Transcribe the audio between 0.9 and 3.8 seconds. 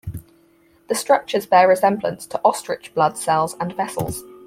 structures bear resemblance to ostrich blood cells and